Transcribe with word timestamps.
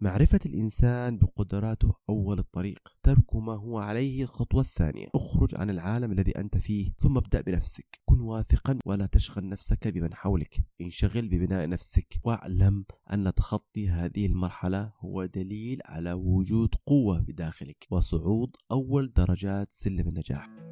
معرفة 0.00 0.40
الإنسان 0.46 1.18
بقدراته 1.18 1.94
أول 2.10 2.38
الطريق 2.38 2.88
ترك 3.02 3.36
ما 3.36 3.52
هو 3.52 3.78
عليه 3.78 4.22
الخطوة 4.22 4.60
الثانية. 4.60 5.06
اخرج 5.14 5.54
عن 5.54 5.70
العالم 5.70 6.12
الذي 6.12 6.38
أنت 6.38 6.58
فيه 6.58 6.92
ثم 6.98 7.16
ابدأ 7.16 7.40
بنفسك. 7.40 8.00
كن 8.04 8.20
واثقا 8.20 8.78
ولا 8.86 9.06
تشغل 9.06 9.48
نفسك 9.48 9.88
بمن 9.88 10.14
حولك. 10.14 10.64
انشغل 10.80 11.28
ببناء 11.28 11.68
نفسك. 11.68 12.20
واعلم 12.24 12.84
أن 13.12 13.32
تخطي 13.34 13.88
هذه 13.88 14.26
المرحلة 14.26 14.92
هو 15.00 15.24
دليل 15.24 15.80
على 15.84 16.12
وجود 16.12 16.74
قوة 16.86 17.20
بداخلك 17.20 17.86
وصعود 17.90 18.50
أول 18.72 19.12
درجات 19.12 19.72
سلم 19.72 20.08
النجاح. 20.08 20.65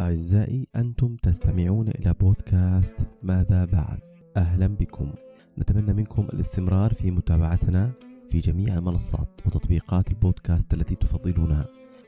أعزائي 0.00 0.68
أنتم 0.76 1.16
تستمعون 1.16 1.88
إلى 1.88 2.14
بودكاست 2.20 3.06
ماذا 3.22 3.64
بعد؟ 3.64 4.00
أهلا 4.36 4.66
بكم. 4.66 5.12
نتمنى 5.58 5.92
منكم 5.92 6.22
الاستمرار 6.22 6.92
في 6.92 7.10
متابعتنا 7.10 7.92
في 8.28 8.38
جميع 8.38 8.78
المنصات 8.78 9.28
وتطبيقات 9.46 10.10
البودكاست 10.10 10.74
التي 10.74 10.94
تفضلونها 10.94 11.66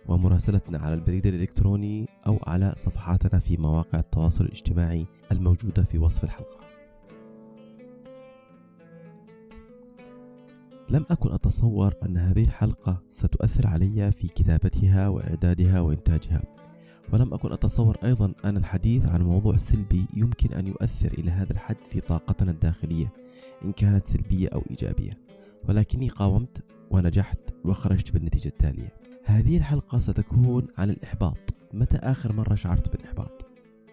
ومراسلتنا 0.08 0.78
على 0.78 0.94
البريد 0.94 1.26
الإلكتروني 1.26 2.08
أو 2.26 2.38
على 2.46 2.72
صفحاتنا 2.76 3.38
في 3.38 3.56
مواقع 3.56 3.98
التواصل 3.98 4.44
الاجتماعي 4.44 5.06
الموجودة 5.32 5.82
في 5.82 5.98
وصف 5.98 6.24
الحلقة. 6.24 6.58
لم 10.90 11.04
أكن 11.10 11.32
أتصور 11.32 11.94
أن 12.02 12.16
هذه 12.16 12.42
الحلقة 12.42 13.02
ستؤثر 13.08 13.66
علي 13.66 14.12
في 14.12 14.28
كتابتها 14.28 15.08
وإعدادها 15.08 15.80
وإنتاجها. 15.80 16.42
ولم 17.12 17.34
أكن 17.34 17.52
أتصور 17.52 17.96
أيضا 18.04 18.32
أن 18.44 18.56
الحديث 18.56 19.06
عن 19.06 19.22
موضوع 19.22 19.56
سلبي 19.56 20.06
يمكن 20.16 20.52
أن 20.52 20.66
يؤثر 20.66 21.12
إلى 21.12 21.30
هذا 21.30 21.52
الحد 21.52 21.76
في 21.84 22.00
طاقتنا 22.00 22.50
الداخلية 22.50 23.12
إن 23.64 23.72
كانت 23.72 24.06
سلبية 24.06 24.48
أو 24.48 24.62
إيجابية 24.70 25.10
ولكني 25.68 26.08
قاومت 26.08 26.62
ونجحت 26.90 27.38
وخرجت 27.64 28.12
بالنتيجة 28.12 28.48
التالية 28.48 28.92
هذه 29.24 29.56
الحلقة 29.56 29.98
ستكون 29.98 30.66
عن 30.78 30.90
الإحباط 30.90 31.54
متى 31.72 31.96
آخر 31.96 32.32
مرة 32.32 32.54
شعرت 32.54 32.92
بالإحباط؟ 32.92 33.46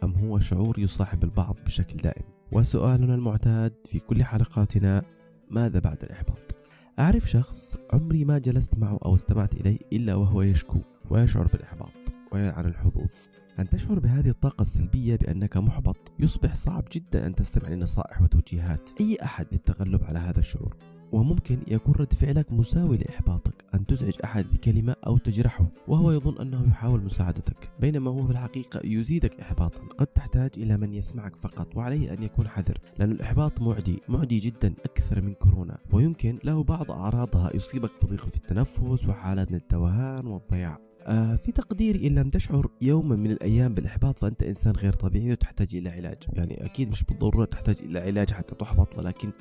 أم 0.04 0.14
هو 0.14 0.40
شعور 0.40 0.80
يصاحب 0.80 1.24
البعض 1.24 1.56
بشكل 1.66 1.98
دائم؟ 1.98 2.24
وسؤالنا 2.52 3.16
المعتاد 3.16 3.74
في 3.86 4.00
كل 4.00 4.24
حلقاتنا 4.24 5.04
ماذا 5.50 5.80
بعد 5.80 6.04
الإحباط؟ 6.04 6.56
أعرف 7.00 7.30
شخص 7.30 7.78
عمري 7.94 8.26
ما 8.26 8.38
جلست 8.38 8.78
معه 8.78 9.00
أو 9.06 9.16
استمعت 9.16 9.54
إليه 9.54 9.80
إلا 9.94 10.16
وهو 10.16 10.42
يشكو 10.42 10.80
ويشعر 11.10 11.48
بالإحباط 11.48 11.92
وعن 12.32 12.66
الحظوظ. 12.66 13.12
أن 13.60 13.70
تشعر 13.70 14.00
بهذه 14.00 14.30
الطاقة 14.30 14.62
السلبية 14.62 15.16
بأنك 15.16 15.58
محبط. 15.58 16.12
يصبح 16.20 16.56
صعب 16.56 16.84
جدا 16.92 17.28
أن 17.28 17.36
تستمع 17.36 17.70
لنصائح 17.70 18.22
وتوجيهات. 18.22 18.90
أي 19.02 19.18
أحد 19.24 19.48
للتغلب 19.52 20.04
على 20.04 20.20
هذا 20.20 20.40
الشعور؟ 20.40 20.76
وممكن 21.12 21.60
يكون 21.68 21.96
رد 21.96 22.14
فعلك 22.14 22.52
مساوي 22.52 22.98
لإحباطك. 22.98 23.66
أن 23.74 23.86
تزعج 23.86 24.14
أحد 24.24 24.46
بكلمة 24.54 24.96
أو 25.08 25.18
تجرحه 25.18 25.72
وهو 25.88 26.12
يظن 26.12 26.42
أنه 26.42 26.68
يحاول 26.68 27.04
مساعدتك. 27.04 27.72
بينما 27.80 28.12
هو 28.12 28.26
في 28.26 28.32
الحقيقة 28.32 28.82
يزيدك 28.84 29.40
إحباطا. 29.40 29.82
قد 29.98 30.08
تحتاج 30.08 30.52
إلى 30.58 30.78
من 30.78 30.94
يسمعك 30.94 31.36
فقط 31.36 31.76
وعليه 31.76 32.14
أن 32.14 32.24
يكون 32.24 32.48
حذر 32.48 32.78
لأن 33.00 33.12
الإحباط 33.12 33.62
معدي 33.62 34.02
معدي 34.10 34.40
جدا 34.40 34.74
أكثر 34.86 35.22
من 35.22 35.34
كورونا. 35.34 35.78
ويمكن 35.92 36.40
له 36.44 36.64
بعض 36.64 36.92
أعراضها 36.92 37.56
يصيبك 37.56 37.92
بضيق 38.04 38.26
في 38.26 38.36
التنفس 38.36 39.08
وحالات 39.08 39.52
من 39.52 39.58
التوهان 39.58 40.28
والضياع. 40.28 40.89
في 41.38 41.52
تقديري 41.56 42.08
إن 42.08 42.16
لم 42.16 42.30
تشعر 42.30 42.68
يوما 42.82 43.16
من 43.16 43.32
الأيام 43.32 43.74
بالإحباط 43.74 44.20
فأنت 44.20 44.44
إنسان 44.44 44.76
غير 44.76 44.94
طبيعي 44.94 45.32
وتحتاج 45.32 45.76
إلى 45.76 45.90
علاج. 45.90 46.18
يعني 46.34 46.66
أكيد 46.66 46.90
مش 46.90 47.04
بالضرورة 47.04 47.46
تحتاج 47.46 47.76
إلى 47.80 48.00
علاج 48.00 48.34
حتى 48.34 48.56
تحبط 48.56 48.98
ولكن 48.98 49.32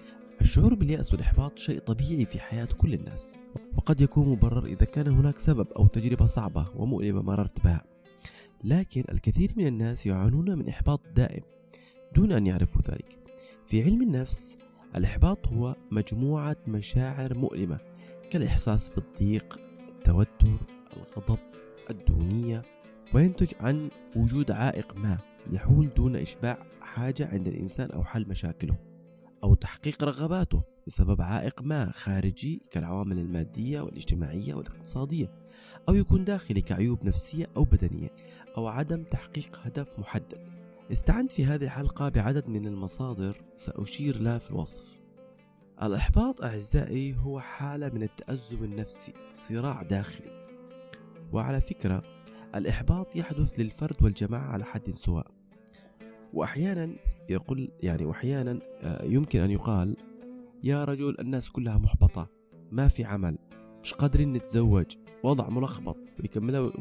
الشعور 0.40 0.74
باليأس 0.74 1.12
والإحباط 1.12 1.58
شيء 1.58 1.78
طبيعي 1.78 2.24
في 2.24 2.40
حياة 2.40 2.68
كل 2.78 2.94
الناس. 2.94 3.36
وقد 3.76 4.00
يكون 4.00 4.28
مبرر 4.28 4.66
إذا 4.66 4.86
كان 4.86 5.08
هناك 5.08 5.38
سبب 5.38 5.66
أو 5.76 5.86
تجربة 5.86 6.26
صعبة 6.26 6.66
ومؤلمة 6.76 7.22
مررت 7.22 7.64
بها 7.64 7.84
لكن 8.64 9.04
الكثير 9.12 9.52
من 9.56 9.66
الناس 9.66 10.06
يعانون 10.06 10.58
من 10.58 10.68
إحباط 10.68 11.00
دائم 11.16 11.42
دون 12.16 12.32
أن 12.32 12.46
يعرفوا 12.46 12.82
ذلك. 12.82 13.18
في 13.66 13.82
علم 13.82 14.02
النفس 14.02 14.58
الإحباط 14.96 15.48
هو 15.48 15.76
مجموعة 15.90 16.56
مشاعر 16.66 17.38
مؤلمة 17.38 17.78
كالإحساس 18.30 18.90
بالضيق 18.90 19.60
التوتر 19.88 20.77
الغضب 20.96 21.38
الدونية 21.90 22.62
وينتج 23.14 23.52
عن 23.60 23.90
وجود 24.16 24.50
عائق 24.50 24.96
ما 24.96 25.18
يحول 25.52 25.90
دون 25.96 26.16
إشباع 26.16 26.58
حاجة 26.80 27.28
عند 27.32 27.48
الإنسان 27.48 27.90
أو 27.90 28.04
حل 28.04 28.28
مشاكله 28.28 28.76
أو 29.44 29.54
تحقيق 29.54 30.04
رغباته 30.04 30.62
بسبب 30.86 31.20
عائق 31.20 31.62
ما 31.62 31.92
خارجي 31.92 32.62
كالعوامل 32.70 33.18
المادية 33.18 33.80
والاجتماعية 33.80 34.54
والاقتصادية 34.54 35.32
أو 35.88 35.94
يكون 35.94 36.24
داخلي 36.24 36.60
كعيوب 36.60 37.04
نفسية 37.04 37.46
أو 37.56 37.64
بدنية 37.64 38.10
أو 38.56 38.66
عدم 38.66 39.04
تحقيق 39.04 39.58
هدف 39.62 39.98
محدد. 39.98 40.38
استعنت 40.92 41.32
في 41.32 41.44
هذه 41.44 41.64
الحلقة 41.64 42.08
بعدد 42.08 42.48
من 42.48 42.66
المصادر 42.66 43.42
سأشير 43.56 44.18
لها 44.18 44.38
في 44.38 44.50
الوصف. 44.50 44.98
الإحباط 45.82 46.44
أعزائي 46.44 47.16
هو 47.16 47.40
حالة 47.40 47.88
من 47.88 48.02
التأزم 48.02 48.64
النفسي 48.64 49.12
صراع 49.32 49.82
داخلي. 49.82 50.37
وعلى 51.38 51.60
فكرة 51.60 52.02
الإحباط 52.54 53.16
يحدث 53.16 53.60
للفرد 53.60 54.02
والجماعة 54.02 54.52
على 54.52 54.64
حد 54.64 54.90
سواء. 54.90 55.26
وأحيانا 56.32 56.96
يقول 57.28 57.68
يعني 57.82 58.04
وأحيانا 58.04 58.58
آه، 58.80 59.04
يمكن 59.04 59.40
أن 59.40 59.50
يقال 59.50 59.96
يا 60.64 60.84
رجل 60.84 61.16
الناس 61.20 61.50
كلها 61.50 61.78
محبطة 61.78 62.28
ما 62.72 62.88
في 62.88 63.04
عمل 63.04 63.38
مش 63.82 63.94
قادرين 63.94 64.32
نتزوج 64.32 64.86
وضع 65.24 65.48
ملخبط 65.48 65.96
ويكملها 66.20 66.72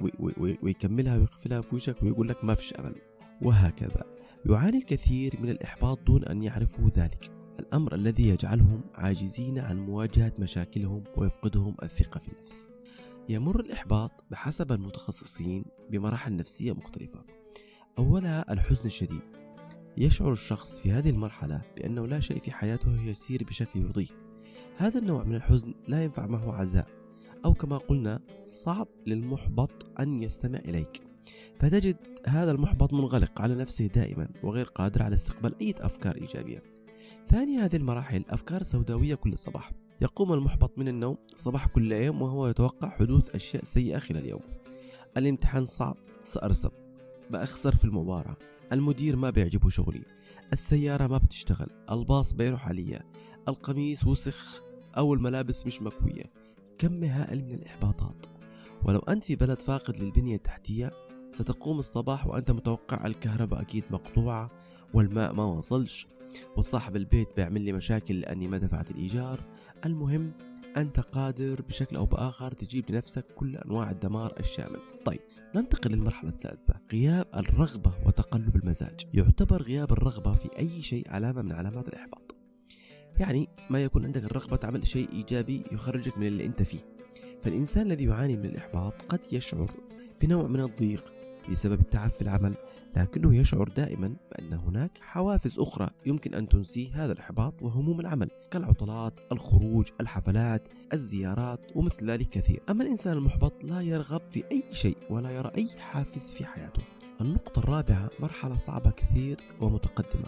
ويكملها 0.63 1.18
ويقفلها 1.18 1.62
في 1.62 1.75
وشك 1.75 2.03
ويقول 2.03 2.28
لك 2.28 2.44
ما 2.44 2.53
فيش 2.53 2.74
أمل 2.74 2.95
وهكذا. 3.41 4.03
يعاني 4.45 4.78
الكثير 4.78 5.41
من 5.41 5.50
الإحباط 5.50 6.00
دون 6.07 6.24
أن 6.24 6.41
يعرفوا 6.41 6.89
ذلك. 6.89 7.31
الأمر 7.59 7.95
الذي 7.95 8.28
يجعلهم 8.28 8.81
عاجزين 8.95 9.59
عن 9.59 9.79
مواجهة 9.79 10.34
مشاكلهم 10.39 11.03
ويفقدهم 11.18 11.75
الثقة 11.84 12.19
في 12.19 12.28
النفس. 12.28 12.69
يمر 13.30 13.60
الإحباط 13.60 14.26
بحسب 14.32 14.72
المتخصصين 14.72 15.66
بمراحل 15.90 16.36
نفسية 16.36 16.72
مختلفة. 16.72 17.26
أولها 17.98 18.54
الحزن 18.54 18.86
الشديد. 18.86 19.22
يشعر 19.98 20.32
الشخص 20.32 20.80
في 20.80 20.92
هذه 20.92 21.10
المرحلة 21.10 21.62
بأنه 21.76 22.08
لا 22.08 22.20
شيء 22.20 22.40
في 22.40 22.52
حياته 22.52 23.02
يسير 23.02 23.44
بشكل 23.44 23.80
يرضيه. 23.80 24.08
هذا 24.78 25.00
النوع 25.00 25.24
من 25.24 25.36
الحزن 25.36 25.74
لا 25.88 26.04
ينفع 26.04 26.28
معه 26.28 26.56
عزاء. 26.56 26.88
أو 27.46 27.54
كما 27.54 27.78
قلنا 27.78 28.20
صعب 28.44 28.88
للمحبط 29.08 30.00
أن 30.00 30.24
يستمع 30.24 30.60
إليك. 30.60 31.02
فتجد 31.60 31.98
هذا 32.28 32.52
المحبط 32.52 32.94
منغلق 32.94 33.42
على 33.42 33.56
نفسه 33.56 33.88
دائما 33.88 34.30
وغير 34.44 34.66
قادر 34.66 35.04
على 35.04 35.16
استقبال 35.16 35.56
أي 35.62 35.74
أفكار 35.80 36.16
إيجابية. 36.16 36.64
ثاني 37.28 37.58
هذه 37.58 37.76
المراحل 37.76 38.26
أفكار 38.30 38.64
سوداوية 38.64 39.16
كل 39.16 39.38
صباح. 39.38 39.72
يقوم 40.02 40.34
المحبط 40.34 40.78
من 40.78 40.88
النوم 40.88 41.18
صباح 41.35 41.68
كل 41.68 41.91
يوم 41.91 42.22
وهو 42.22 42.47
يتوقع 42.47 42.90
حدوث 42.90 43.35
أشياء 43.35 43.63
سيئة 43.63 44.00
خلال 44.00 44.24
اليوم. 44.24 44.41
الامتحان 45.18 45.66
صعب 45.66 45.97
سأرسب 46.19 46.72
بأخسر 47.31 47.75
في 47.75 47.85
المباراة. 47.85 48.38
المدير 48.72 49.16
ما 49.16 49.30
بيعجبه 49.30 49.69
شغلي. 49.69 50.03
السيارة 50.53 51.07
ما 51.07 51.18
بتشتغل. 51.18 51.68
الباص 51.91 52.34
بيروح 52.34 52.68
عليا 52.68 53.04
القميص 53.48 54.07
وسخ 54.07 54.62
أو 54.98 55.13
الملابس 55.13 55.66
مش 55.66 55.81
مكوية. 55.81 56.25
كم 56.77 57.04
هائل 57.04 57.45
من 57.45 57.54
الإحباطات. 57.54 58.25
ولو 58.86 59.00
أنت 59.00 59.24
في 59.24 59.36
بلد 59.36 59.62
فاقد 59.62 59.98
للبنية 59.98 60.36
التحتية 60.36 60.92
ستقوم 61.30 61.80
الصباح 61.80 62.27
وأنت 62.27 62.51
متوقع 62.51 63.06
الكهرباء 63.06 63.62
أكيد 63.62 63.83
مقطوعة 63.92 64.51
والماء 64.94 65.33
ما 65.33 65.44
وصلش. 65.44 66.07
وصاحب 66.57 66.95
البيت 66.95 67.36
بيعمل 67.36 67.62
لي 67.62 67.74
مشاكل 67.74 68.19
لأني 68.19 68.48
ما 68.48 68.57
دفعت 68.57 68.92
الإيجار. 68.92 69.56
المهم 69.85 70.31
أنت 70.77 71.00
قادر 71.00 71.62
بشكل 71.62 71.95
أو 71.95 72.06
بآخر 72.06 72.51
تجيب 72.51 72.91
لنفسك 72.91 73.25
كل 73.35 73.56
أنواع 73.57 73.91
الدمار 73.91 74.33
الشامل. 74.39 74.79
طيب 75.06 75.19
ننتقل 75.56 75.91
للمرحلة 75.91 76.29
الثالثة 76.29 76.79
غياب 76.91 77.25
الرغبة 77.35 77.94
وتقلب 78.06 78.56
المزاج. 78.56 79.00
يعتبر 79.13 79.62
غياب 79.62 79.91
الرغبة 79.91 80.33
في 80.33 80.50
أي 80.59 80.81
شيء 80.81 81.09
علامة 81.09 81.41
من 81.41 81.51
علامات 81.51 81.88
الإحباط. 81.88 82.35
يعني 83.19 83.50
ما 83.69 83.83
يكون 83.83 84.06
عندك 84.06 84.24
الرغبة 84.24 84.56
تعمل 84.56 84.88
شيء 84.88 85.09
إيجابي 85.13 85.63
يخرجك 85.71 86.18
من 86.18 86.27
اللي 86.27 86.45
أنت 86.45 86.63
فيه. 86.63 86.79
فالإنسان 87.41 87.91
الذي 87.91 88.03
يعاني 88.03 88.38
من 88.38 88.45
الإحباط 88.45 89.01
قد 89.01 89.19
يشعر 89.31 89.71
بنوع 90.21 90.47
من 90.47 90.62
الضيق 90.62 91.13
بسبب 91.50 91.79
التعب 91.79 92.09
في 92.09 92.21
العمل 92.21 92.56
لكنه 92.98 93.36
يشعر 93.36 93.68
دائما 93.68 94.16
بأن 94.32 94.54
هناك 94.54 94.92
حوافز 95.02 95.60
أخرى 95.60 95.90
يمكن 96.06 96.34
أن 96.34 96.50
تنسيه 96.50 97.06
هذا 97.06 97.12
الإحباط 97.12 97.54
وهموم 97.62 98.00
العمل 98.00 98.30
كالعطلات، 98.52 99.14
الخروج، 99.32 99.88
الحفلات، 100.02 100.68
الزيارات 100.94 101.60
ومثل 101.76 102.10
ذلك 102.10 102.30
كثير. 102.30 102.62
أما 102.70 102.84
الإنسان 102.84 103.18
المحبط 103.18 103.54
لا 103.64 103.82
يرغب 103.82 104.22
في 104.30 104.44
أي 104.52 104.64
شيء 104.72 104.98
ولا 105.10 105.30
يرى 105.30 105.52
أي 105.58 105.70
حافز 105.80 106.32
في 106.32 106.46
حياته. 106.46 106.84
النقطة 107.22 107.60
الرابعة 107.60 108.10
مرحلة 108.20 108.56
صعبة 108.56 108.92
كثير 108.92 109.38
ومتقدمة 109.62 110.26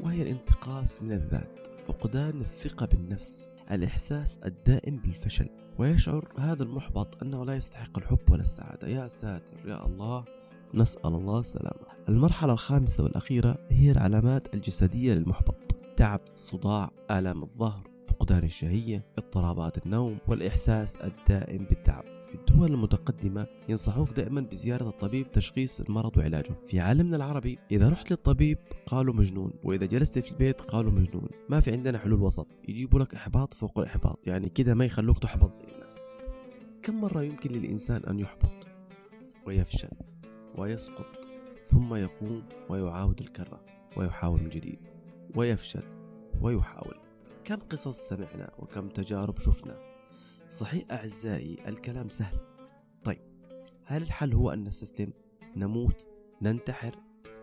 وهي 0.00 0.22
الانتقاص 0.22 1.02
من 1.02 1.12
الذات 1.12 1.68
فقدان 1.86 2.40
الثقة 2.40 2.86
بالنفس 2.86 3.48
الإحساس 3.70 4.38
الدائم 4.38 4.96
بالفشل. 4.96 5.48
ويشعر 5.78 6.24
هذا 6.38 6.62
المحبط 6.62 7.22
أنه 7.22 7.44
لا 7.44 7.54
يستحق 7.54 7.98
الحب 7.98 8.30
ولا 8.30 8.42
السعادة. 8.42 8.88
يا 8.88 9.08
ساتر 9.08 9.68
يا 9.68 9.86
الله. 9.86 10.24
نسأل 10.74 11.14
الله 11.14 11.38
السلامة. 11.38 11.86
المرحلة 12.08 12.52
الخامسة 12.52 13.04
والأخيرة 13.04 13.58
هي 13.70 13.90
العلامات 13.90 14.54
الجسدية 14.54 15.14
للمحبط. 15.14 15.56
تعب 15.96 16.20
صداع 16.34 16.90
آلام 17.10 17.42
الظهر 17.42 17.82
فقدان 18.06 18.44
الشهية 18.44 19.06
اضطرابات 19.18 19.86
النوم 19.86 20.18
والإحساس 20.28 20.96
الدائم 20.96 21.64
بالتعب. 21.64 22.04
في 22.04 22.34
الدول 22.34 22.72
المتقدمة 22.72 23.46
ينصحوك 23.68 24.10
دائما 24.10 24.40
بزيارة 24.40 24.88
الطبيب 24.88 25.32
تشخيص 25.32 25.80
المرض 25.80 26.16
وعلاجه. 26.16 26.54
في 26.66 26.80
عالمنا 26.80 27.16
العربي 27.16 27.58
إذا 27.70 27.88
رحت 27.88 28.10
للطبيب 28.10 28.58
قالوا 28.86 29.14
مجنون 29.14 29.52
وإذا 29.64 29.86
جلست 29.86 30.18
في 30.18 30.32
البيت 30.32 30.60
قالوا 30.60 30.92
مجنون. 30.92 31.28
ما 31.48 31.60
في 31.60 31.72
عندنا 31.72 31.98
حلول 31.98 32.22
وسط. 32.22 32.48
يجيبوا 32.68 33.00
لك 33.00 33.14
إحباط 33.14 33.54
فوق 33.54 33.78
الإحباط. 33.78 34.26
يعني 34.26 34.48
كده 34.48 34.74
ما 34.74 34.84
يخلوك 34.84 35.18
تحبط 35.18 35.52
زي 35.52 35.64
الناس. 35.74 36.18
كم 36.82 37.00
مرة 37.00 37.22
يمكن 37.22 37.52
للإنسان 37.52 38.02
أن 38.04 38.18
يحبط 38.18 38.68
ويفشل؟ 39.46 39.88
ويسقط 40.58 41.18
ثم 41.62 41.94
يقوم 41.94 42.42
ويعاود 42.68 43.20
الكرة 43.20 43.64
ويحاول 43.96 44.42
من 44.42 44.48
جديد 44.48 44.78
ويفشل 45.36 45.82
ويحاول. 46.40 47.00
كم 47.44 47.56
قصص 47.56 48.08
سمعنا 48.08 48.50
وكم 48.58 48.88
تجارب 48.88 49.38
شفنا. 49.38 49.78
صحيح 50.48 50.84
أعزائي 50.90 51.58
الكلام 51.68 52.08
سهل. 52.08 52.38
طيب 53.04 53.20
هل 53.84 54.02
الحل 54.02 54.34
هو 54.34 54.50
أن 54.50 54.64
نستسلم 54.64 55.12
نموت 55.56 56.06
ننتحر؟ 56.42 56.98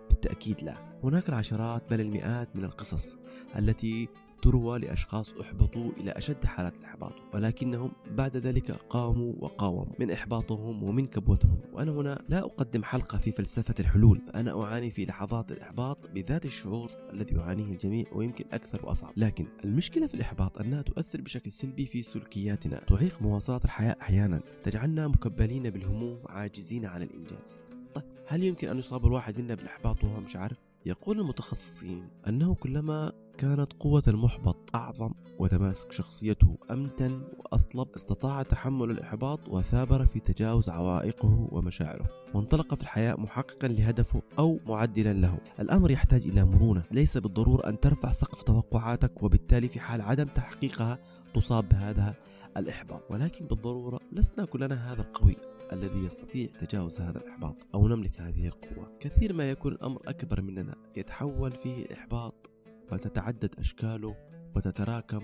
بالتأكيد 0.10 0.64
لا. 0.64 1.00
هناك 1.04 1.30
العشرات 1.30 1.90
بل 1.90 2.02
المئات 2.02 2.56
من 2.56 2.64
القصص 2.64 3.20
التي 3.58 4.08
تروى 4.42 4.80
لأشخاص 4.80 5.34
أحبطوا 5.34 5.92
إلى 5.98 6.12
أشد 6.12 6.46
حالات 6.46 6.76
الإحباط 6.76 7.14
ولكنهم 7.34 7.92
بعد 8.12 8.38
ذلك 8.38 8.72
قاموا 8.72 9.34
وقاوموا 9.40 9.86
من 10.00 10.12
إحباطهم 10.12 10.84
ومن 10.84 11.08
كبوتهم. 11.08 11.58
وأنا 11.74 11.92
هنا 11.92 12.22
لا 12.30 12.40
أقدم 12.40 12.84
حلقة 12.84 13.18
في 13.18 13.32
فلسفة 13.32 13.76
الحلول 13.80 14.22
فأنا 14.28 14.64
أعاني 14.64 14.92
في 14.92 15.06
لحظات 15.06 15.52
الإحباط 15.52 16.10
بذات 16.12 16.46
الشعور 16.46 16.92
الذي 17.14 17.36
يعانيه 17.36 17.64
الجميع 17.66 18.06
ويمكن 18.14 18.46
أكثر 18.52 18.86
وأصعب. 18.86 19.14
لكن 19.18 19.48
المشكلة 19.64 20.08
في 20.08 20.14
الإحباط 20.14 20.58
أنها 20.58 20.82
تؤثر 20.82 21.22
بشكل 21.22 21.52
سلبي 21.52 21.86
في 21.86 22.04
سلوكياتنا. 22.04 22.82
تعيق 22.88 23.22
مواصلة 23.22 23.62
الحياة 23.66 23.96
أحيانا 24.02 24.42
تجعلنا 24.64 25.08
مكبلين 25.08 25.70
بالهموم 25.70 26.20
عاجزين 26.30 26.86
عن 26.86 27.02
الإنجاز. 27.02 27.64
طيب 27.94 28.04
هل 28.28 28.44
يمكن 28.44 28.70
أن 28.70 28.78
يصاب 28.78 29.06
الواحد 29.06 29.40
منا 29.40 29.56
بالإحباط 29.56 30.04
وهو 30.04 30.20
مش 30.20 30.36
عارف؟ 30.36 30.71
يقول 30.86 31.20
المتخصصين 31.20 32.10
أنه 32.28 32.56
كلما 32.56 33.12
كانت 33.38 33.74
قوة 33.80 34.04
المحبط 34.08 34.76
أعظم 34.76 35.12
وتماسك 35.40 35.92
شخصيته 35.92 36.58
أمتن 36.72 37.22
وأصلب 37.40 37.88
استطاع 37.96 38.44
تحمل 38.44 38.92
الإحباط 38.92 39.50
وثابر 39.50 40.06
في 40.06 40.20
تجاوز 40.20 40.70
عوائقه 40.70 41.48
ومشاعره. 41.52 42.10
وانطلق 42.34 42.76
في 42.76 42.82
الحياة 42.82 43.16
محققا 43.16 43.68
لهدفه 43.68 44.22
أو 44.40 44.60
معدلا 44.66 45.14
له. 45.14 45.38
الأمر 45.60 45.92
يحتاج 45.92 46.22
إلى 46.22 46.46
مرونة. 46.46 46.84
ليس 46.92 47.18
بالضرورة 47.18 47.70
أن 47.70 47.80
ترفع 47.80 48.12
سقف 48.12 48.44
توقعاتك 48.44 49.24
وبالتالي 49.24 49.68
في 49.68 49.80
حال 49.80 50.02
عدم 50.02 50.26
تحقيقها 50.26 51.00
تصاب 51.36 51.70
بهذا 51.70 52.16
الإحباط. 52.58 53.12
ولكن 53.12 53.46
بالضرورة 53.46 54.00
لسنا 54.12 54.46
كلنا 54.46 54.94
هذا 54.94 55.02
القوي. 55.02 55.38
الذي 55.74 56.06
يستطيع 56.06 56.48
تجاوز 56.48 57.02
هذا 57.02 57.18
الإحباط 57.18 57.56
أو 57.74 57.88
نملك 57.88 58.22
هذه 58.22 58.48
القوة. 58.48 58.98
كثير 59.00 59.34
ما 59.34 59.50
يكون 59.50 59.74
الأمر 59.74 60.02
أكبر 60.08 60.42
مننا. 60.42 60.76
يتحول 60.98 61.52
فيه 61.52 61.86
الإحباط 61.86 62.50
وتتعدد 62.92 63.56
أشكاله 63.60 64.16
وتتراكم 64.56 65.22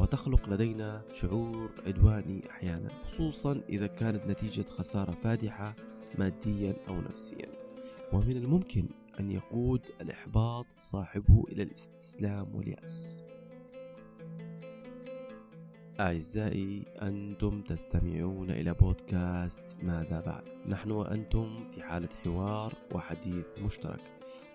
وتخلق 0.00 0.48
لدينا 0.48 1.02
شعور 1.12 1.70
عدواني 1.86 2.50
أحيانا 2.50 3.02
خصوصا 3.02 3.60
إذا 3.68 3.86
كانت 3.86 4.26
نتيجة 4.26 4.66
خسارة 4.70 5.12
فادحة 5.12 5.76
ماديا 6.18 6.76
أو 6.88 7.00
نفسيا. 7.00 7.48
ومن 8.12 8.36
الممكن 8.36 8.88
أن 9.20 9.30
يقود 9.30 9.80
الإحباط 10.00 10.66
صاحبه 10.76 11.44
إلى 11.52 11.62
الإستسلام 11.62 12.54
واليأس. 12.54 13.24
أعزائي 16.00 16.82
أنتم 17.02 17.62
تستمعون 17.62 18.50
إلى 18.50 18.74
بودكاست 18.74 19.76
ماذا 19.82 20.20
بعد؟ 20.20 20.42
نحن 20.68 20.90
وأنتم 20.90 21.64
في 21.64 21.82
حالة 21.82 22.08
حوار 22.24 22.74
وحديث 22.94 23.46
مشترك. 23.64 24.00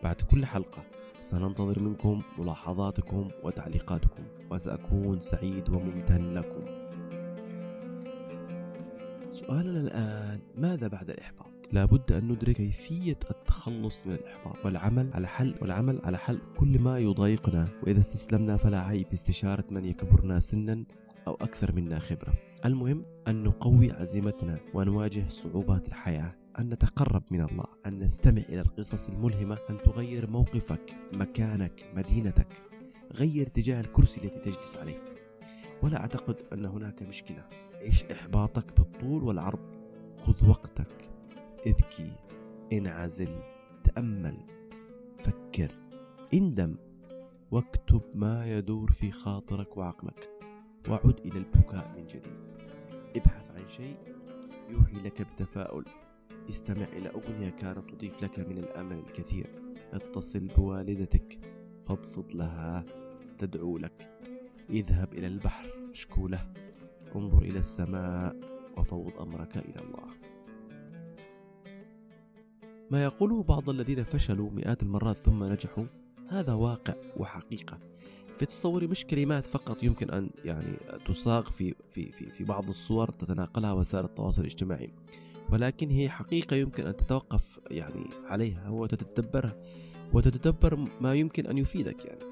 بعد 0.04 0.16
كل 0.16 0.46
حلقة 0.46 0.84
سننتظر 1.20 1.80
منكم 1.80 2.22
ملاحظاتكم 2.38 3.30
وتعليقاتكم 3.44 4.24
وسأكون 4.52 5.20
سعيد 5.20 5.70
وممتن 5.70 6.34
لكم. 6.34 6.66
سؤالنا 9.30 9.82
الآن 9.82 10.40
ماذا 10.58 10.88
بعد 10.88 11.10
الإحباط؟ 11.10 11.52
لابد 11.72 12.12
أن 12.12 12.28
ندرك 12.28 12.56
كيفية 12.56 13.20
التخلص 13.32 14.08
من 14.08 14.14
الإحباط 14.14 14.66
والعمل 14.66 15.10
على 15.14 15.28
حل 15.28 15.56
والعمل 15.62 16.02
على 16.04 16.18
حل 16.18 16.40
كل 16.58 16.80
ما 16.80 17.00
يضايقنا. 17.00 17.68
وإذا 17.84 18.00
استسلمنا 18.00 18.58
فلا 18.58 18.80
عيب. 18.80 19.08
استشارة 19.14 19.66
من 19.72 19.86
يكبرنا 19.86 20.40
سنا 20.40 20.86
أو 21.28 21.34
أكثر 21.34 21.76
منا 21.76 22.00
خبرة. 22.00 22.34
المهم 22.66 23.06
أن 23.28 23.44
نقوي 23.44 23.92
عزيمتنا 23.92 24.60
ونواجه 24.74 25.28
صعوبات 25.28 25.88
الحياة 25.88 26.36
أن 26.60 26.70
نتقرب 26.70 27.24
من 27.32 27.42
الله 27.42 27.66
أن 27.86 28.00
نستمع 28.00 28.42
إلى 28.42 28.62
القصص 28.62 29.10
الملهمة 29.10 29.58
أن 29.70 29.78
تغير 29.78 30.30
موقفك 30.30 30.96
مكانك 31.14 31.92
مدينتك. 31.96 32.64
غير 33.14 33.48
اتجاه 33.48 33.80
الكرسي 33.82 34.22
الذي 34.22 34.40
تجلس 34.40 34.78
عليه. 34.78 35.04
ولا 35.84 35.98
أعتقد 35.98 36.36
أن 36.54 36.66
هناك 36.66 37.04
مشكلة. 37.04 37.46
عيش 37.74 38.04
إحباطك 38.04 38.80
بالطول 38.80 39.24
والعرض؟ 39.24 39.76
خذ 40.18 40.50
وقتك. 40.50 41.12
ابكي. 41.68 42.12
انعزل. 42.74 43.36
تأمل. 43.84 44.38
فكر. 45.18 45.72
اندم. 46.34 46.76
واكتب 47.52 48.02
ما 48.16 48.58
يدور 48.58 48.92
في 48.92 49.12
خاطرك 49.12 49.78
وعقلك. 49.78 50.30
وعد 50.90 51.20
إلى 51.26 51.38
البكاء 51.38 51.94
من 51.98 52.08
جديد. 52.08 52.44
ابحث 53.16 53.52
عن 53.52 53.68
شيء 53.68 53.98
يوحي 54.70 54.96
لك 54.96 55.22
بتفاؤل. 55.22 55.86
استمع 56.50 56.86
إلى 56.86 57.10
أغنية 57.10 57.50
كانت 57.50 57.90
تضيف 57.90 58.24
لك 58.24 58.40
من 58.40 58.58
الأمل 58.58 58.98
الكثير. 58.98 59.48
اتصل 59.94 60.48
بوالدتك. 60.48 61.40
فاضفض 61.88 62.36
لها 62.36 62.86
تدعو 63.38 63.78
لك. 63.78 64.20
اذهب 64.70 65.14
إلى 65.14 65.28
البحر. 65.28 65.90
اشكو 65.92 66.28
له. 66.28 66.54
انظر 67.16 67.42
إلى 67.42 67.60
السماء 67.60 68.36
وفوض 68.78 69.18
أمرك 69.20 69.58
إلى 69.58 69.80
الله. 69.80 70.08
ما 72.92 73.04
يقوله 73.04 73.44
بعض 73.44 73.70
الذين 73.70 74.04
فشلوا 74.04 74.50
مئات 74.52 74.84
المرات 74.84 75.18
ثم 75.18 75.44
نجحوا؟ 75.44 75.86
هذا 76.30 76.54
واقع 76.54 76.94
وحقيقة. 77.18 77.93
في 78.38 78.46
تصوري 78.46 78.88
مش 78.88 79.06
كلمات 79.06 79.48
فقط 79.48 79.84
يمكن 79.84 80.10
أن 80.10 80.30
يعني 80.46 80.78
تصاغ 81.06 81.50
في 81.50 81.76
في 81.92 82.12
في 82.12 82.32
في 82.32 82.44
بعض 82.44 82.70
الصور 82.70 83.10
تتناقلها 83.10 83.74
وسائل 83.74 84.06
التواصل 84.06 84.42
الاجتماعي. 84.42 84.94
ولكن 85.52 85.90
هي 85.90 86.10
حقيقة 86.10 86.56
يمكن 86.56 86.88
أن 86.88 86.96
تتوقف 86.96 87.60
يعني 87.72 88.10
عليها 88.26 88.70
وتتدبرها 88.70 89.56
وتتدبر 90.14 90.88
ما 91.02 91.14
يمكن 91.14 91.48
أن 91.48 91.58
يفيدك 91.58 92.06
يعني. 92.06 92.24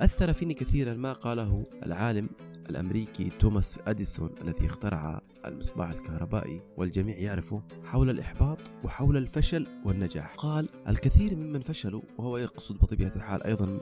أثر 0.00 0.32
فيني 0.32 0.54
كثيرا 0.54 0.94
ما 0.94 1.12
قاله 1.12 1.66
العالم 1.82 2.28
الأمريكي 2.70 3.28
توماس 3.28 3.78
أديسون 3.86 4.30
الذي 4.42 4.66
اخترع 4.66 5.20
المصباح 5.46 5.90
الكهربائي 5.90 6.62
والجميع 6.76 7.18
يعرفه 7.18 7.62
حول 7.84 8.10
الإحباط 8.10 8.58
وحول 8.84 9.16
الفشل 9.16 9.66
والنجاح. 9.84 10.34
قال 10.34 10.68
الكثير 10.88 11.36
ممن 11.36 11.60
فشلوا 11.60 12.02
وهو 12.18 12.38
يقصد 12.38 12.78
بطبيعة 12.78 13.12
الحال 13.16 13.42
أيضا 13.42 13.80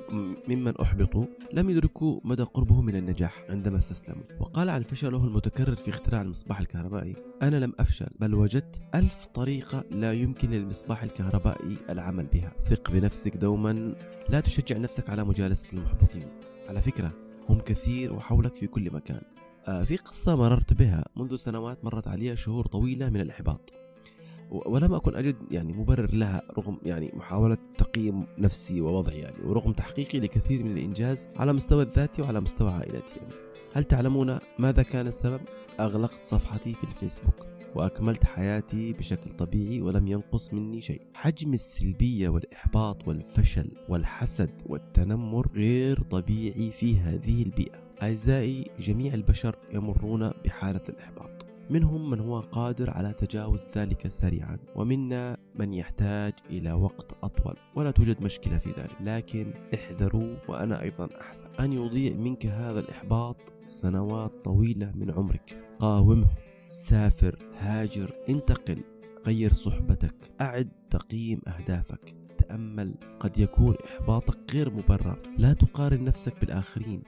ممن 0.48 0.76
أحبطوا 0.80 1.26
لم 1.52 1.70
يدركوا 1.70 2.20
مدى 2.24 2.42
قربهم 2.42 2.86
من 2.86 2.96
النجاح 2.96 3.44
عندما 3.48 3.76
استسلموا. 3.76 4.22
وقال 4.40 4.70
عن 4.70 4.82
فشله 4.82 5.24
المتكرر 5.24 5.76
في 5.76 5.90
اختراع 5.90 6.22
المصباح 6.22 6.60
الكهربائي 6.60 7.16
أنا 7.42 7.56
لم 7.56 7.72
أفشل 7.78 8.08
بل 8.20 8.34
وجدت 8.34 8.80
ألف 8.94 9.26
طريقة 9.26 9.84
لا 9.90 10.12
يمكن 10.12 10.50
للمصباح 10.50 11.02
الكهربائي 11.02 11.76
العمل 11.90 12.26
بها. 12.26 12.52
ثق 12.70 12.90
بنفسك 12.90 13.36
دوما 13.36 13.94
لا 14.28 14.40
تشجع 14.40 14.78
نفسك 14.78 15.10
على 15.10 15.24
مجالسة 15.24 15.68
المحبطين. 15.72 16.28
على 16.68 16.80
فكرة 16.80 17.25
هم 17.48 17.60
كثير 17.60 18.12
وحولك 18.12 18.54
في 18.54 18.66
كل 18.66 18.90
مكان 18.92 19.22
آه، 19.68 19.82
في 19.82 19.96
قصة 19.96 20.36
مررت 20.36 20.72
بها 20.72 21.04
منذ 21.16 21.36
سنوات 21.36 21.84
مرت 21.84 22.08
علي 22.08 22.36
شهور 22.36 22.66
طويلة 22.66 23.10
من 23.10 23.20
الإحباط 23.20 23.72
ولم 24.50 24.94
أكن 24.94 25.16
أجد 25.16 25.36
يعني 25.50 25.72
مبرر 25.72 26.14
لها 26.14 26.42
رغم 26.58 26.78
يعني 26.82 27.12
محاولة 27.14 27.58
تقييم 27.78 28.26
نفسي 28.38 28.80
ووضعي 28.80 29.18
يعني 29.18 29.44
ورغم 29.44 29.72
تحقيقي 29.72 30.20
لكثير 30.20 30.64
من 30.64 30.72
الإنجاز 30.72 31.28
على 31.36 31.52
مستوى 31.52 31.82
الذاتي 31.82 32.22
وعلى 32.22 32.40
مستوى 32.40 32.70
عائلتي 32.70 33.18
يعني. 33.18 33.34
هل 33.72 33.84
تعلمون 33.84 34.38
ماذا 34.58 34.82
كان 34.82 35.06
السبب؟ 35.06 35.40
أغلقت 35.80 36.24
صفحتي 36.24 36.74
في 36.74 36.84
الفيسبوك 36.84 37.55
وأكملت 37.74 38.24
حياتي 38.24 38.92
بشكل 38.92 39.30
طبيعي 39.30 39.80
ولم 39.80 40.08
ينقص 40.08 40.54
مني 40.54 40.80
شيء. 40.80 41.00
حجم 41.14 41.52
السلبية 41.52 42.28
والإحباط 42.28 43.08
والفشل 43.08 43.70
والحسد 43.88 44.50
والتنمر 44.66 45.48
غير 45.54 46.02
طبيعي 46.02 46.70
في 46.70 46.98
هذه 46.98 47.42
البيئة. 47.42 47.86
أعزائي 48.02 48.70
جميع 48.78 49.14
البشر 49.14 49.56
يمرون 49.72 50.30
بحالة 50.44 50.82
الإحباط. 50.88 51.46
منهم 51.70 52.10
من 52.10 52.20
هو 52.20 52.40
قادر 52.40 52.90
على 52.90 53.12
تجاوز 53.12 53.66
ذلك 53.76 54.08
سريعا 54.08 54.58
ومنا 54.76 55.36
من 55.54 55.72
يحتاج 55.72 56.32
إلى 56.50 56.72
وقت 56.72 57.16
أطول 57.22 57.54
ولا 57.76 57.90
توجد 57.90 58.22
مشكلة 58.22 58.58
في 58.58 58.70
ذلك. 58.70 58.96
لكن 59.00 59.52
احذروا 59.74 60.36
وأنا 60.48 60.82
أيضا 60.82 61.08
أحذر. 61.20 61.64
أن 61.64 61.72
يضيع 61.72 62.16
منك 62.16 62.46
هذا 62.46 62.80
الإحباط 62.80 63.36
سنوات 63.66 64.44
طويلة 64.44 64.92
من 64.94 65.10
عمرك. 65.10 65.76
قاومه 65.78 66.26
سافر 66.68 67.38
هاجر 67.58 68.14
انتقل 68.28 68.82
غير 69.26 69.52
صحبتك 69.52 70.14
أعد 70.40 70.68
تقييم 70.90 71.40
أهدافك. 71.48 72.14
تأمل 72.38 72.94
قد 73.20 73.38
يكون 73.38 73.74
إحباطك 73.84 74.54
غير 74.54 74.70
مبرر. 74.70 75.22
لا 75.38 75.52
تقارن 75.52 76.04
نفسك 76.04 76.40
بالآخرين. 76.40 77.02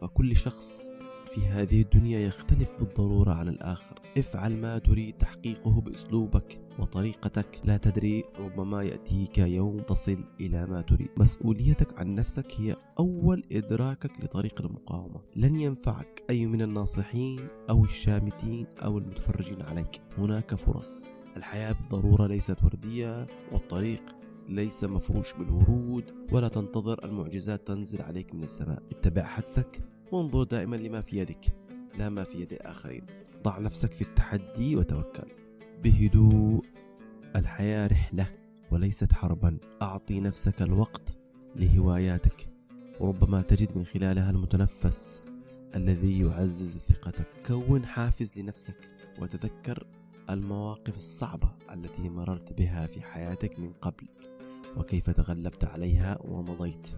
فكل 0.00 0.36
شخص 0.36 0.90
في 1.34 1.46
هذه 1.46 1.82
الدنيا 1.82 2.18
يختلف 2.18 2.74
بالضرورة 2.74 3.32
عن 3.32 3.48
الآخر. 3.48 4.00
افعل 4.18 4.56
ما 4.56 4.78
تريد 4.78 5.14
تحقيقه 5.16 5.80
بأسلوبك 5.80 6.60
وطريقتك. 6.78 7.60
لا 7.64 7.76
تدري 7.76 8.22
ربما 8.38 8.82
يأتيك 8.82 9.38
يوم 9.38 9.78
تصل 9.78 10.24
إلى 10.40 10.66
ما 10.66 10.80
تريد. 10.80 11.08
مسؤوليتك 11.16 11.98
عن 11.98 12.14
نفسك 12.14 12.52
هي 12.56 12.76
أول 12.98 13.44
إدراكك 13.52 14.10
لطريق 14.24 14.60
المقاومة. 14.60 15.20
لن 15.36 15.56
ينفعك 15.56 16.24
أي 16.30 16.46
من 16.46 16.62
الناصحين 16.62 17.48
أو 17.70 17.84
الشامتين 17.84 18.66
أو 18.84 18.98
المتفرجين 18.98 19.62
عليك. 19.62 20.00
هناك 20.18 20.54
فرص. 20.54 21.18
الحياة 21.36 21.72
بالضرورة 21.72 22.26
ليست 22.26 22.64
وردية 22.64 23.26
والطريق 23.52 24.02
ليس 24.48 24.84
مفروش 24.84 25.34
بالورود. 25.34 26.04
ولا 26.32 26.48
تنتظر 26.48 27.04
المعجزات 27.04 27.66
تنزل 27.66 28.02
عليك 28.02 28.34
من 28.34 28.42
السماء. 28.42 28.82
اتبع 28.90 29.22
حدسك. 29.22 29.82
وانظر 30.12 30.42
دائما 30.42 30.76
لما 30.76 31.00
في 31.00 31.18
يدك 31.18 31.54
لا 31.98 32.08
ما 32.08 32.24
في 32.24 32.40
يد 32.40 32.52
الآخرين. 32.52 33.06
ضع 33.42 33.58
نفسك 33.58 33.92
في 33.92 34.02
التحدي 34.02 34.76
وتوكل. 34.76 35.28
بهدوء 35.82 36.64
الحياة 37.36 37.86
رحلة 37.86 38.34
وليست 38.70 39.12
حربا. 39.12 39.58
أعطي 39.82 40.20
نفسك 40.20 40.62
الوقت 40.62 41.18
لهواياتك. 41.56 42.50
وربما 43.00 43.42
تجد 43.42 43.76
من 43.76 43.84
خلالها 43.84 44.30
المتنفس 44.30 45.22
الذي 45.74 46.20
يعزز 46.20 46.78
ثقتك. 46.78 47.26
كون 47.46 47.86
حافز 47.86 48.38
لنفسك 48.38 48.90
وتذكر 49.20 49.86
المواقف 50.30 50.96
الصعبة 50.96 51.50
التي 51.72 52.08
مررت 52.08 52.52
بها 52.52 52.86
في 52.86 53.02
حياتك 53.02 53.58
من 53.58 53.72
قبل. 53.72 54.08
وكيف 54.76 55.10
تغلبت 55.10 55.64
عليها 55.64 56.18
ومضيت. 56.24 56.88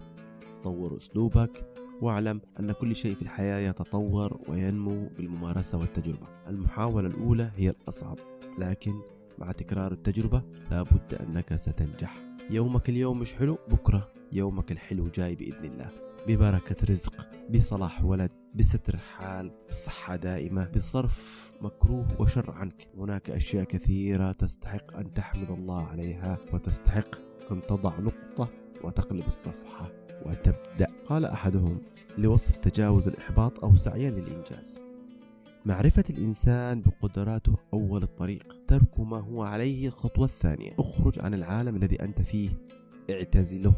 طور 0.63 0.97
أسلوبك 0.97 1.80
واعلم 2.01 2.41
أن 2.59 2.71
كل 2.71 2.95
شيء 2.95 3.15
في 3.15 3.21
الحياة 3.21 3.69
يتطور 3.69 4.41
وينمو 4.47 5.09
بالممارسة 5.17 5.77
والتجربة. 5.77 6.27
المحاولة 6.47 7.07
الأولى 7.07 7.51
هي 7.55 7.69
الأصعب 7.69 8.17
لكن 8.59 9.01
مع 9.37 9.51
تكرار 9.51 9.91
التجربة 9.91 10.43
لابد 10.71 11.13
أنك 11.13 11.55
ستنجح. 11.55 12.15
يومك 12.49 12.89
اليوم 12.89 13.19
مش 13.19 13.35
حلو 13.35 13.57
بكرة 13.69 14.11
يومك 14.31 14.71
الحلو 14.71 15.07
جاي 15.07 15.35
بإذن 15.35 15.65
الله. 15.65 15.89
ببركة 16.27 16.75
رزق 16.89 17.27
بصلاح 17.53 18.05
ولد 18.05 18.31
بستر 18.55 18.97
حال 18.97 19.51
بصحة 19.69 20.15
دائمة 20.15 20.69
بصرف 20.75 21.51
مكروه 21.61 22.21
وشر 22.21 22.51
عنك. 22.51 22.87
هناك 22.97 23.29
أشياء 23.29 23.63
كثيرة 23.63 24.31
تستحق 24.31 24.97
أن 24.97 25.13
تحمد 25.13 25.51
الله 25.51 25.87
عليها 25.87 26.37
وتستحق 26.53 27.15
أن 27.51 27.61
تضع 27.61 27.99
نقطة 27.99 28.60
وتقلب 28.83 29.27
الصفحة 29.27 29.91
وتبدأ. 30.25 30.87
قال 31.05 31.25
أحدهم 31.25 31.81
لوصف 32.17 32.55
تجاوز 32.55 33.07
الإحباط 33.07 33.63
أو 33.63 33.75
سعيا 33.75 34.09
للإنجاز. 34.09 34.83
معرفة 35.65 36.03
الإنسان 36.09 36.81
بقدراته 36.81 37.55
أول 37.73 38.03
الطريق 38.03 38.55
ترك 38.67 38.99
ما 38.99 39.19
هو 39.19 39.43
عليه 39.43 39.87
الخطوة 39.87 40.25
الثانية 40.25 40.75
اخرج 40.79 41.19
عن 41.19 41.33
العالم 41.33 41.75
الذي 41.75 42.01
أنت 42.01 42.21
فيه. 42.21 42.49
اعتزله. 43.09 43.73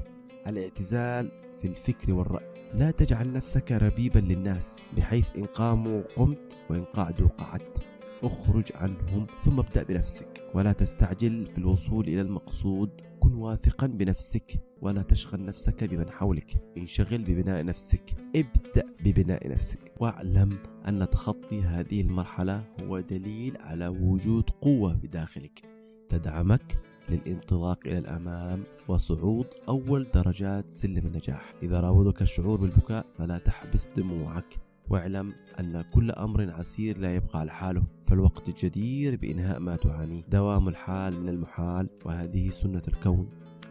الاعتزال 0.48 1.32
في 1.62 1.68
الفكر 1.68 2.14
والرأي. 2.14 2.54
لا 2.74 2.92
تجعل 2.92 3.34
نفسك 3.34 3.72
ربيبا 3.72 4.20
للناس 4.20 4.84
بحيث 4.98 5.36
إن 5.36 5.46
قاموا 5.46 6.02
قمت 6.16 6.58
وإن 6.70 6.84
قعدوا 6.84 7.28
قعدت. 7.28 7.84
اخرج 8.24 8.72
عنهم 8.76 9.28
ثم 9.42 9.60
ابدأ 9.60 9.84
بنفسك. 9.84 10.50
ولا 10.54 10.72
تستعجل 10.72 11.46
في 11.46 11.58
الوصول 11.58 12.08
إلى 12.08 12.22
المقصود. 12.22 12.90
كن 13.20 13.34
واثقا 13.34 13.88
بنفسك 13.88 14.52
ولا 14.82 15.02
تشغل 15.02 15.46
نفسك 15.46 15.84
بمن 15.84 16.10
حولك. 16.10 16.64
انشغل 16.78 17.18
ببناء 17.18 17.66
نفسك. 17.66 18.04
ابدأ 18.36 18.86
ببناء 19.04 19.48
نفسك. 19.48 19.94
واعلم 20.00 20.58
أن 20.88 21.10
تخطي 21.10 21.62
هذه 21.62 22.02
المرحلة 22.02 22.64
هو 22.82 23.00
دليل 23.00 23.58
على 23.58 23.88
وجود 23.88 24.50
قوة 24.62 24.94
بداخلك. 24.94 25.62
تدعمك 26.10 26.80
للانطلاق 27.10 27.80
إلى 27.86 27.98
الأمام 27.98 28.64
وصعود 28.88 29.48
أول 29.70 30.08
درجات 30.14 30.70
سلم 30.70 31.08
النجاح. 31.08 31.54
إذا 31.64 31.80
راودك 31.80 32.22
الشعور 32.22 32.60
بالبكاء 32.60 33.06
فلا 33.18 33.38
تحبس 33.38 33.90
دموعك. 33.98 34.60
واعلم 34.90 35.34
أن 35.60 35.82
كل 35.82 36.12
أمر 36.12 36.52
عسير 36.52 36.98
لا 36.98 37.16
يبقى 37.16 37.40
على 37.40 37.52
حاله 37.52 37.84
فالوقت 38.08 38.50
الجدير 38.50 39.16
بإنهاء 39.16 39.60
ما 39.60 39.76
تعانيه 39.76 40.24
دوام 40.32 40.68
الحال 40.68 41.22
من 41.22 41.30
المحال 41.30 41.90
وهذه 42.06 42.50
سنة 42.50 42.82
الكون. 42.88 43.30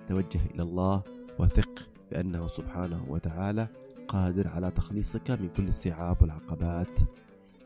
توجه 0.08 0.40
إلى 0.54 0.62
الله 0.62 1.02
وثق 1.38 1.88
بأنه 2.10 2.46
سبحانه 2.46 3.04
وتعالى 3.08 3.68
قادر 4.08 4.48
على 4.48 4.70
تخليصك 4.70 5.30
من 5.30 5.48
كل 5.48 5.66
الصعاب 5.66 6.22
والعقبات. 6.22 7.00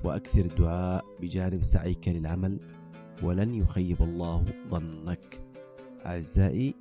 وأكثر 0.05 0.41
الدعاء 0.41 1.05
بجانب 1.21 1.62
سعيك 1.62 2.09
للعمل 2.09 2.61
ولن 3.23 3.55
يخيب 3.55 4.03
الله 4.03 4.45
ظنك. 4.71 5.43
أعزائي 6.07 6.75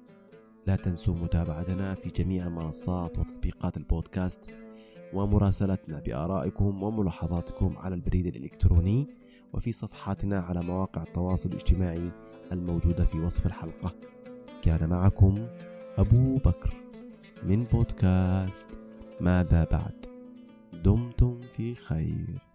لا 0.68 0.76
تنسوا 0.76 1.16
متابعتنا 1.16 1.94
في 1.94 2.10
جميع 2.10 2.50
منصات 2.50 3.20
وتطبيقات 3.20 3.78
البودكاست. 3.78 4.65
ومراسلتنا 5.14 6.00
بآرائكم 6.00 6.84
وملاحظاتكم 6.84 7.78
على 7.78 7.96
البريد 7.96 8.26
الإلكتروني 8.26 9.08
وفي 9.54 9.72
صفحاتنا 9.72 10.40
على 10.40 10.62
مواقع 10.62 11.04
التواصل 11.04 11.50
الاجتماعي 11.50 12.12
الموجودة 12.52 13.06
في 13.06 13.20
وصف 13.20 13.46
الحلقة. 13.46 13.96
كان 14.62 14.90
معكم 14.90 15.48
أبو 15.98 16.38
بكر 16.38 16.74
من 17.44 17.64
بودكاست 17.64 18.70
ماذا 19.22 19.68
بعد؟ 19.72 20.06
دمتم 20.84 21.42
في 21.42 21.76
خير. 21.76 22.55